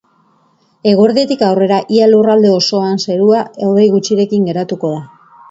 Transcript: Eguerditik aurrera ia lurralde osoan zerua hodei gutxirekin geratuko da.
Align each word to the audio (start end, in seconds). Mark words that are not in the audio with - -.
Eguerditik 0.91 1.43
aurrera 1.47 1.77
ia 1.97 2.07
lurralde 2.13 2.55
osoan 2.61 2.99
zerua 3.05 3.43
hodei 3.69 3.87
gutxirekin 3.99 4.51
geratuko 4.51 4.93
da. 4.97 5.07